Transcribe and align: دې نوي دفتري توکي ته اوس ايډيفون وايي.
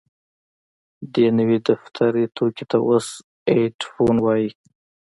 دې 1.13 1.27
نوي 1.37 1.57
دفتري 1.67 2.25
توکي 2.35 2.65
ته 2.71 2.77
اوس 2.89 3.07
ايډيفون 3.51 4.15
وايي. 4.21 4.49